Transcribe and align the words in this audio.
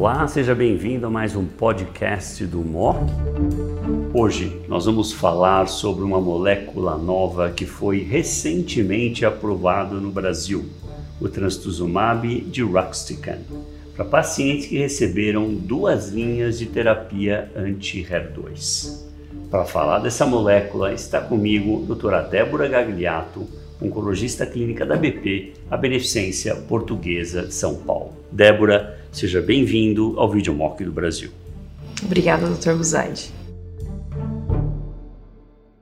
Olá, 0.00 0.28
seja 0.28 0.54
bem-vindo 0.54 1.08
a 1.08 1.10
mais 1.10 1.34
um 1.34 1.44
podcast 1.44 2.46
do 2.46 2.58
MO. 2.58 2.94
Hoje 4.14 4.62
nós 4.68 4.84
vamos 4.84 5.12
falar 5.12 5.66
sobre 5.66 6.04
uma 6.04 6.20
molécula 6.20 6.96
nova 6.96 7.50
que 7.50 7.66
foi 7.66 8.04
recentemente 8.04 9.26
aprovada 9.26 9.96
no 9.96 10.12
Brasil, 10.12 10.66
o 11.20 11.28
trastuzumab 11.28 12.42
de 12.42 12.62
Ruxtecan, 12.62 13.40
para 13.96 14.04
pacientes 14.04 14.66
que 14.66 14.78
receberam 14.78 15.52
duas 15.52 16.10
linhas 16.10 16.60
de 16.60 16.66
terapia 16.66 17.50
anti-HER2. 17.56 19.04
Para 19.50 19.64
falar 19.64 19.98
dessa 19.98 20.24
molécula 20.24 20.92
está 20.92 21.20
comigo 21.20 21.82
a 21.82 21.86
doutora 21.86 22.20
Débora 22.22 22.68
Gagliato, 22.68 23.48
oncologista 23.82 24.46
clínica 24.46 24.86
da 24.86 24.94
BP, 24.94 25.54
a 25.68 25.76
Beneficência 25.76 26.54
Portuguesa 26.54 27.42
de 27.42 27.52
São 27.52 27.74
Paulo. 27.74 28.12
Débora, 28.30 28.97
seja 29.12 29.40
bem-vindo 29.40 30.14
ao 30.18 30.30
Videomock 30.30 30.84
do 30.84 30.92
Brasil. 30.92 31.30
Obrigada, 32.02 32.46
Dr. 32.48 32.74
Buzaide. 32.74 33.30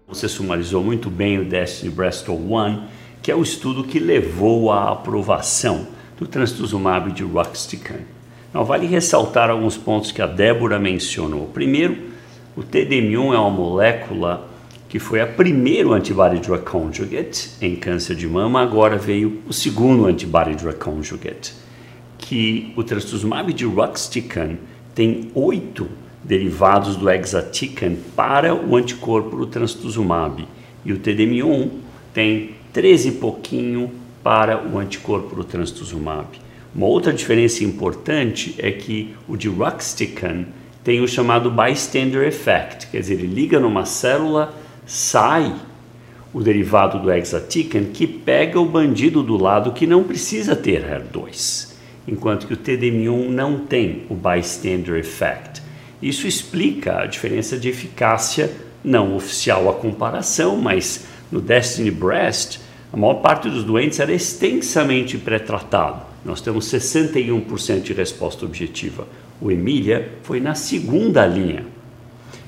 Você 0.08 0.28
sumarizou 0.28 0.82
muito 0.82 1.10
bem 1.10 1.38
o 1.38 1.44
Destiny 1.44 1.92
Bristol 1.92 2.40
One, 2.50 2.84
que 3.22 3.30
é 3.30 3.34
o 3.34 3.42
estudo 3.42 3.84
que 3.84 3.98
levou 3.98 4.70
à 4.70 4.92
aprovação 4.92 5.88
do 6.18 6.26
trastuzumab 6.26 7.12
de 7.12 7.22
Ruxtecan. 7.22 8.00
Não, 8.54 8.64
vale 8.64 8.86
ressaltar 8.86 9.50
alguns 9.50 9.76
pontos 9.76 10.12
que 10.12 10.22
a 10.22 10.26
Débora 10.26 10.78
mencionou. 10.78 11.46
Primeiro, 11.48 11.98
o 12.56 12.62
TDM1 12.62 13.34
é 13.34 13.38
uma 13.38 13.50
molécula 13.50 14.48
que 14.88 14.98
foi 14.98 15.20
a 15.20 15.26
primeiro 15.26 15.92
antibody 15.92 16.38
drug 16.38 16.64
conjugate 16.64 17.50
em 17.60 17.76
câncer 17.76 18.14
de 18.14 18.26
mama, 18.26 18.62
agora 18.62 18.96
veio 18.96 19.42
o 19.46 19.52
segundo 19.52 20.06
antibody 20.06 20.54
drug 20.54 20.78
conjugate, 20.78 21.52
que 22.28 22.72
o 22.74 22.82
trastuzumab 22.82 23.52
de 23.52 23.64
Ruxtecan 23.64 24.56
tem 24.94 25.30
oito 25.32 25.88
derivados 26.24 26.96
do 26.96 27.08
exatecan 27.08 27.94
para 28.16 28.52
o 28.52 28.74
anticorpo 28.74 29.36
do 29.36 29.46
trastuzumab 29.46 30.46
e 30.84 30.92
o 30.92 30.98
TDM1 30.98 31.70
tem 32.12 32.50
13 32.72 33.08
e 33.08 33.12
pouquinho 33.12 33.92
para 34.24 34.60
o 34.66 34.76
anticorpo 34.76 35.36
do 35.36 35.44
trastuzumab. 35.44 36.26
Uma 36.74 36.86
outra 36.86 37.12
diferença 37.12 37.62
importante 37.62 38.56
é 38.58 38.72
que 38.72 39.14
o 39.28 39.36
de 39.36 39.48
Ruxtecan 39.48 40.46
tem 40.82 41.00
o 41.00 41.06
chamado 41.06 41.48
bystander 41.48 42.26
effect, 42.26 42.88
quer 42.88 43.00
dizer, 43.00 43.14
ele 43.14 43.28
liga 43.28 43.60
numa 43.60 43.84
célula 43.84 44.52
sai 44.84 45.54
o 46.34 46.40
derivado 46.40 46.98
do 46.98 47.10
exatecan 47.10 47.84
que 47.84 48.06
pega 48.06 48.60
o 48.60 48.66
bandido 48.66 49.22
do 49.22 49.36
lado 49.36 49.72
que 49.72 49.86
não 49.86 50.02
precisa 50.02 50.56
ter 50.56 50.84
HER2, 50.84 51.75
enquanto 52.06 52.46
que 52.46 52.54
o 52.54 52.56
TDM1 52.56 53.28
não 53.28 53.60
tem 53.60 54.04
o 54.08 54.14
bystander 54.14 54.96
effect. 54.96 55.62
Isso 56.00 56.26
explica 56.26 57.00
a 57.00 57.06
diferença 57.06 57.58
de 57.58 57.68
eficácia 57.68 58.50
não 58.84 59.16
oficial 59.16 59.68
a 59.68 59.74
comparação, 59.74 60.56
mas 60.56 61.06
no 61.30 61.40
Destiny 61.40 61.90
Breast 61.90 62.60
a 62.92 62.96
maior 62.96 63.14
parte 63.14 63.50
dos 63.50 63.64
doentes 63.64 63.98
era 63.98 64.12
extensamente 64.12 65.18
pré-tratado. 65.18 66.02
Nós 66.24 66.40
temos 66.40 66.66
61% 66.66 67.82
de 67.82 67.92
resposta 67.92 68.44
objetiva. 68.44 69.06
O 69.40 69.50
Emília 69.50 70.12
foi 70.22 70.40
na 70.40 70.54
segunda 70.54 71.26
linha, 71.26 71.64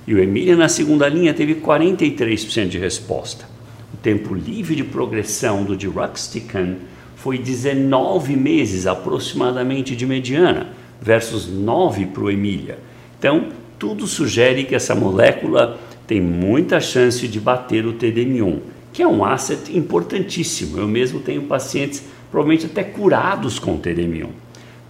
e 0.09 0.14
o 0.14 0.19
Emília, 0.19 0.56
na 0.56 0.70
segunda 0.70 1.06
linha, 1.06 1.34
teve 1.34 1.56
43% 1.56 2.67
de 2.67 2.79
resposta. 2.79 3.45
O 3.92 3.97
tempo 3.98 4.34
livre 4.34 4.75
de 4.75 4.83
progressão 4.83 5.64
do 5.64 5.77
de 5.77 5.86
Ruxtecan 5.86 6.77
foi 7.19 7.36
19 7.36 8.36
meses 8.36 8.86
aproximadamente 8.86 9.97
de 9.97 10.06
mediana, 10.06 10.69
versus 11.00 11.48
9 11.48 12.06
para 12.06 12.22
o 12.22 12.30
Emília. 12.30 12.78
Então, 13.19 13.48
tudo 13.78 14.06
sugere 14.06 14.64
que 14.64 14.74
essa 14.74 14.94
molécula 14.94 15.78
tem 16.06 16.20
muita 16.20 16.80
chance 16.80 17.27
de 17.27 17.40
bater 17.40 17.84
o 17.86 17.92
TDM1, 17.92 18.61
que 18.92 19.02
é 19.02 19.08
um 19.08 19.24
asset 19.24 19.77
importantíssimo. 19.77 20.78
Eu 20.78 20.86
mesmo 20.86 21.18
tenho 21.18 21.42
pacientes 21.42 22.05
provavelmente 22.30 22.67
até 22.67 22.84
curados 22.84 23.58
com 23.58 23.78
TDM1, 23.78 24.28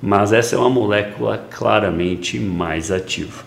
mas 0.02 0.32
essa 0.32 0.54
é 0.54 0.58
uma 0.58 0.70
molécula 0.70 1.46
claramente 1.50 2.38
mais 2.38 2.90
ativa. 2.90 3.42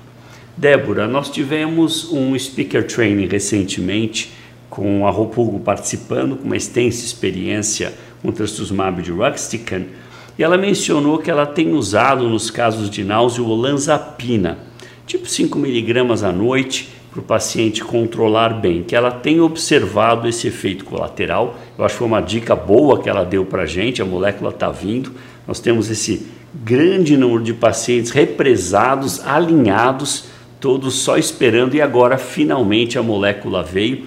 Débora, 0.58 1.08
nós 1.08 1.30
tivemos 1.30 2.12
um 2.12 2.38
speaker 2.38 2.86
training 2.86 3.28
recentemente 3.28 4.32
com 4.72 5.06
a 5.06 5.12
Ropugo 5.12 5.60
participando, 5.60 6.36
com 6.36 6.46
uma 6.46 6.58
extensa 6.58 7.06
experiência 7.06 7.94
com 8.22 8.32
trastuzumab 8.32 9.02
de 9.02 9.12
Ruxtecan, 9.12 9.84
e 10.38 10.44
ela 10.44 10.58
mencionou 10.58 11.18
que 11.18 11.30
ela 11.30 11.46
tem 11.46 11.74
usado 11.74 12.28
nos 12.28 12.50
casos 12.50 12.90
de 12.90 13.04
náusea 13.04 13.44
o 13.44 13.50
olanzapina, 13.50 14.58
tipo 15.06 15.28
5 15.28 15.58
miligramas 15.60 16.24
à 16.24 16.32
noite, 16.32 16.90
para 17.12 17.20
o 17.20 17.24
paciente 17.24 17.84
controlar 17.84 18.50
bem, 18.50 18.84
que 18.84 18.96
ela 18.96 19.12
tem 19.12 19.42
observado 19.42 20.30
esse 20.30 20.48
efeito 20.48 20.86
colateral. 20.86 21.60
Eu 21.78 21.84
acho 21.84 21.96
que 21.96 22.00
foi 22.00 22.08
uma 22.08 22.22
dica 22.22 22.56
boa 22.56 23.02
que 23.02 23.10
ela 23.10 23.26
deu 23.26 23.44
para 23.46 23.64
a 23.64 23.66
gente, 23.66 24.02
a 24.02 24.06
molécula 24.06 24.50
está 24.50 24.72
vindo, 24.72 25.12
nós 25.46 25.60
temos 25.60 25.90
esse 25.90 26.26
grande 26.54 27.18
número 27.18 27.44
de 27.44 27.54
pacientes 27.54 28.12
represados, 28.12 29.20
alinhados, 29.26 30.26
todos 30.60 30.96
só 30.96 31.18
esperando 31.18 31.76
e 31.76 31.82
agora 31.82 32.18
finalmente 32.18 32.98
a 32.98 33.04
molécula 33.04 33.62
veio 33.62 34.06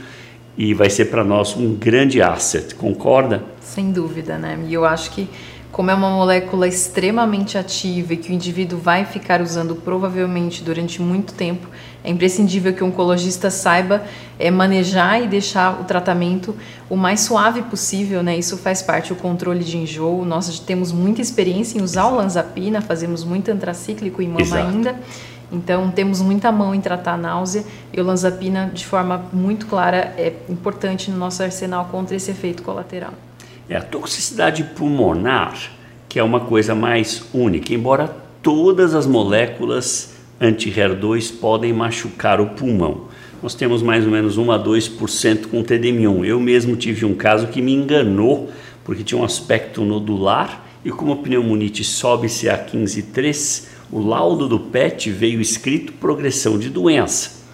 e 0.57 0.73
vai 0.73 0.89
ser 0.89 1.07
para 1.07 1.25
nós 1.25 1.57
um 1.57 1.75
grande 1.75 2.23
asset, 2.23 2.75
concorda? 2.75 3.43
Sem 3.75 3.91
dúvida, 3.91 4.39
né? 4.39 4.57
E 4.69 4.73
eu 4.73 4.85
acho 4.85 5.11
que 5.11 5.29
como 5.73 5.91
é 5.91 5.95
uma 5.95 6.09
molécula 6.09 6.69
extremamente 6.69 7.59
ativa 7.59 8.15
e 8.15 8.17
que 8.17 8.31
o 8.31 8.33
indivíduo 8.33 8.79
vai 8.79 9.05
ficar 9.05 9.43
usando 9.43 9.75
provavelmente 9.75 10.63
durante 10.63 11.03
muito 11.03 11.35
tempo, 11.35 11.67
é 12.05 12.09
imprescindível 12.09 12.73
que 12.73 12.85
o 12.85 12.87
oncologista 12.87 13.51
saiba 13.51 14.05
é, 14.39 14.49
manejar 14.49 15.21
e 15.21 15.27
deixar 15.27 15.81
o 15.81 15.83
tratamento 15.83 16.55
o 16.89 16.95
mais 16.95 17.23
suave 17.23 17.63
possível, 17.63 18.23
né? 18.23 18.39
Isso 18.39 18.57
faz 18.57 18.81
parte 18.81 19.13
do 19.13 19.17
controle 19.17 19.65
de 19.65 19.77
enjoo. 19.77 20.25
Nós 20.25 20.61
temos 20.61 20.93
muita 20.93 21.21
experiência 21.21 21.77
em 21.77 21.83
usar 21.83 22.07
o 22.07 22.15
lanzapina, 22.15 22.81
fazemos 22.81 23.25
muito 23.25 23.51
antracíclico 23.51 24.23
em 24.23 24.29
mama 24.29 24.43
Exato. 24.43 24.69
ainda. 24.69 24.95
Então, 25.51 25.91
temos 25.91 26.21
muita 26.21 26.53
mão 26.53 26.73
em 26.73 26.81
tratar 26.81 27.15
a 27.15 27.17
náusea 27.17 27.65
e 27.93 28.01
o 28.01 28.05
lanzapina, 28.05 28.71
de 28.73 28.87
forma 28.87 29.25
muito 29.33 29.67
clara, 29.67 30.15
é 30.17 30.33
importante 30.49 31.11
no 31.11 31.17
nosso 31.17 31.43
arsenal 31.43 31.87
contra 31.91 32.15
esse 32.15 32.31
efeito 32.31 32.63
colateral. 32.63 33.13
É 33.69 33.77
a 33.77 33.81
toxicidade 33.81 34.63
pulmonar, 34.77 35.71
que 36.09 36.19
é 36.19 36.23
uma 36.23 36.41
coisa 36.41 36.75
mais 36.75 37.25
única, 37.33 37.73
embora 37.73 38.15
todas 38.43 38.95
as 38.95 39.07
moléculas 39.07 40.15
anti-HER2 40.39 41.39
podem 41.41 41.73
machucar 41.73 42.41
o 42.41 42.49
pulmão. 42.49 43.09
Nós 43.43 43.55
temos 43.55 43.83
mais 43.83 44.05
ou 44.05 44.11
menos 44.11 44.37
1 44.37 44.53
a 44.53 44.59
2% 44.59 45.47
com 45.47 45.63
TDM1. 45.63 46.25
Eu 46.25 46.39
mesmo 46.39 46.77
tive 46.77 47.07
um 47.07 47.15
caso 47.15 47.47
que 47.47 47.63
me 47.63 47.73
enganou, 47.73 48.51
porque 48.85 49.03
tinha 49.03 49.21
um 49.21 49.25
aspecto 49.25 49.83
nodular 49.83 50.63
e 50.85 50.91
como 50.91 51.13
a 51.13 51.17
pneumonite 51.17 51.83
sobe 51.83 52.27
CA15-3, 52.27 53.69
o 53.91 54.01
laudo 54.01 54.47
do 54.47 54.61
PET 54.61 55.11
veio 55.11 55.41
escrito 55.41 55.93
progressão 55.95 56.59
de 56.59 56.69
doença. 56.69 57.45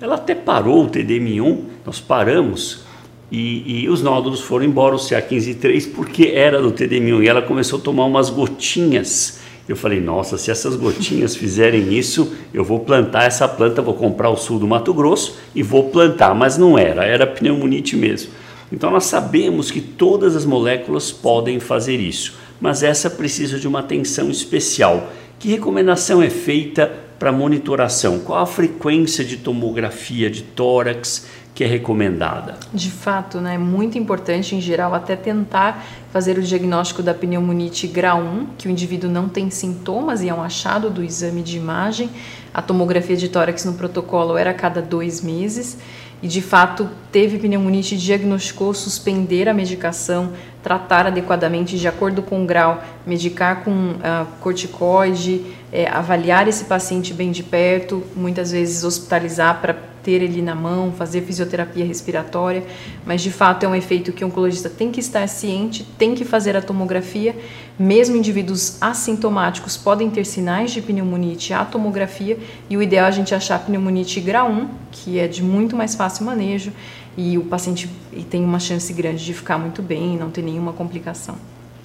Ela 0.00 0.16
até 0.16 0.34
parou 0.34 0.84
o 0.84 0.90
TDM1, 0.90 1.58
nós 1.86 2.00
paramos 2.00 2.84
e, 3.30 3.82
e 3.82 3.88
os 3.88 4.02
nódulos 4.02 4.40
foram 4.40 4.64
embora, 4.64 4.94
o 4.94 4.98
CA15-3, 4.98 5.92
porque 5.94 6.32
era 6.34 6.60
do 6.60 6.72
TDM1 6.72 7.22
e 7.22 7.28
ela 7.28 7.42
começou 7.42 7.78
a 7.78 7.82
tomar 7.82 8.04
umas 8.04 8.28
gotinhas. 8.28 9.40
Eu 9.68 9.76
falei, 9.76 10.00
nossa, 10.00 10.36
se 10.36 10.50
essas 10.50 10.74
gotinhas 10.74 11.36
fizerem 11.36 11.96
isso, 11.96 12.32
eu 12.52 12.64
vou 12.64 12.80
plantar 12.80 13.24
essa 13.24 13.46
planta, 13.46 13.80
vou 13.80 13.94
comprar 13.94 14.28
o 14.28 14.36
sul 14.36 14.58
do 14.58 14.66
Mato 14.66 14.92
Grosso 14.92 15.38
e 15.54 15.62
vou 15.62 15.90
plantar. 15.90 16.34
Mas 16.34 16.58
não 16.58 16.76
era, 16.76 17.04
era 17.04 17.24
pneumonite 17.24 17.96
mesmo. 17.96 18.32
Então 18.72 18.90
nós 18.90 19.04
sabemos 19.04 19.70
que 19.70 19.80
todas 19.80 20.34
as 20.34 20.44
moléculas 20.44 21.12
podem 21.12 21.60
fazer 21.60 21.96
isso, 21.96 22.36
mas 22.60 22.82
essa 22.82 23.08
precisa 23.08 23.58
de 23.58 23.68
uma 23.68 23.80
atenção 23.80 24.28
especial. 24.30 25.12
Que 25.38 25.48
recomendação 25.48 26.22
é 26.22 26.30
feita 26.30 26.92
para 27.18 27.32
monitoração? 27.32 28.18
Qual 28.18 28.40
a 28.40 28.46
frequência 28.46 29.24
de 29.24 29.36
tomografia 29.36 30.28
de 30.30 30.42
tórax 30.42 31.26
que 31.60 31.64
é 31.64 31.66
recomendada? 31.66 32.56
De 32.72 32.90
fato, 32.90 33.38
né, 33.38 33.56
é 33.56 33.58
muito 33.58 33.98
importante 33.98 34.56
em 34.56 34.62
geral 34.62 34.94
até 34.94 35.14
tentar 35.14 35.84
fazer 36.10 36.38
o 36.38 36.42
diagnóstico 36.42 37.02
da 37.02 37.12
pneumonite 37.12 37.86
grau 37.86 38.18
1, 38.22 38.46
que 38.56 38.66
o 38.66 38.70
indivíduo 38.70 39.10
não 39.10 39.28
tem 39.28 39.50
sintomas 39.50 40.22
e 40.22 40.30
é 40.30 40.32
um 40.32 40.42
achado 40.42 40.88
do 40.88 41.04
exame 41.04 41.42
de 41.42 41.58
imagem. 41.58 42.08
A 42.54 42.62
tomografia 42.62 43.14
de 43.14 43.28
tórax 43.28 43.66
no 43.66 43.74
protocolo 43.74 44.38
era 44.38 44.52
a 44.52 44.54
cada 44.54 44.80
dois 44.80 45.20
meses 45.20 45.76
e 46.22 46.28
de 46.28 46.40
fato 46.40 46.88
teve 47.12 47.38
pneumonite, 47.38 47.94
diagnosticou 47.94 48.72
suspender 48.72 49.46
a 49.46 49.52
medicação, 49.52 50.32
tratar 50.62 51.08
adequadamente 51.08 51.78
de 51.78 51.86
acordo 51.86 52.22
com 52.22 52.42
o 52.42 52.46
grau, 52.46 52.82
medicar 53.06 53.64
com 53.64 53.70
uh, 53.70 54.26
corticoide, 54.40 55.44
é, 55.72 55.88
avaliar 55.88 56.48
esse 56.48 56.64
paciente 56.64 57.14
bem 57.14 57.30
de 57.30 57.42
perto, 57.42 58.02
muitas 58.14 58.50
vezes 58.52 58.84
hospitalizar 58.84 59.60
para 59.60 59.74
ter 60.02 60.22
ele 60.22 60.40
na 60.40 60.54
mão, 60.54 60.92
fazer 60.92 61.20
fisioterapia 61.22 61.84
respiratória, 61.84 62.64
mas 63.04 63.20
de 63.20 63.30
fato 63.30 63.64
é 63.64 63.68
um 63.68 63.74
efeito 63.74 64.12
que 64.12 64.24
o 64.24 64.28
oncologista 64.28 64.70
tem 64.70 64.90
que 64.90 64.98
estar 64.98 65.28
ciente, 65.28 65.84
tem 65.98 66.14
que 66.14 66.24
fazer 66.24 66.56
a 66.56 66.62
tomografia, 66.62 67.34
Mesmo 67.82 68.14
indivíduos 68.14 68.76
assintomáticos 68.78 69.74
podem 69.74 70.10
ter 70.10 70.26
sinais 70.26 70.70
de 70.70 70.82
pneumonite 70.82 71.54
à 71.54 71.64
tomografia 71.64 72.38
e 72.68 72.76
o 72.76 72.82
ideal 72.82 73.06
é 73.06 73.08
a 73.08 73.10
gente 73.10 73.34
achar 73.34 73.58
pneumonite 73.58 74.20
grau 74.20 74.50
1, 74.50 74.68
que 74.92 75.18
é 75.18 75.26
de 75.26 75.42
muito 75.42 75.74
mais 75.74 75.94
fácil 75.94 76.26
manejo 76.26 76.74
e 77.16 77.38
o 77.38 77.44
paciente 77.44 77.88
tem 78.28 78.44
uma 78.44 78.60
chance 78.60 78.92
grande 78.92 79.24
de 79.24 79.32
ficar 79.32 79.56
muito 79.56 79.80
bem 79.80 80.14
não 80.18 80.30
ter 80.30 80.42
nenhuma 80.42 80.74
complicação. 80.74 81.36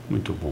Muito 0.10 0.34
bom. 0.34 0.52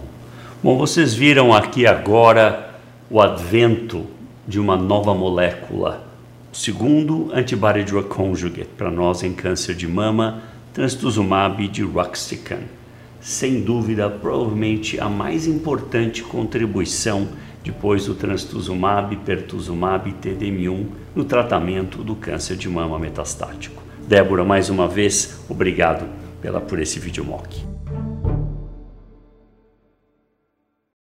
Bom, 0.63 0.77
vocês 0.77 1.13
viram 1.13 1.53
aqui 1.53 1.85
agora 1.85 2.72
o 3.09 3.21
advento 3.21 4.05
de 4.47 4.59
uma 4.59 4.75
nova 4.75 5.13
molécula, 5.13 6.07
o 6.51 6.55
segundo 6.55 7.29
antibody 7.33 7.83
drug 7.83 8.07
conjugate 8.07 8.69
para 8.77 8.91
nós 8.91 9.23
em 9.23 9.33
câncer 9.33 9.75
de 9.75 9.87
mama, 9.87 10.43
trastuzumab 10.73 11.67
de 11.67 11.83
Ruxtecan 11.83 12.63
sem 13.23 13.61
dúvida, 13.61 14.09
provavelmente 14.09 14.99
a 14.99 15.07
mais 15.07 15.47
importante 15.47 16.21
contribuição 16.21 17.29
depois 17.63 18.05
do 18.05 18.13
trastuzumab, 18.13 19.15
pertuzumab 19.17 20.09
e 20.09 20.13
TDM1 20.13 20.85
no 21.15 21.23
tratamento 21.23 22.03
do 22.03 22.15
câncer 22.15 22.57
de 22.57 22.67
mama 22.67 22.99
metastático. 22.99 23.81
Débora, 24.05 24.43
mais 24.43 24.69
uma 24.69 24.89
vez, 24.89 25.39
obrigado 25.47 26.05
pela, 26.41 26.59
por 26.59 26.81
esse 26.81 26.99
vídeo 26.99 27.23
mock. 27.23 27.72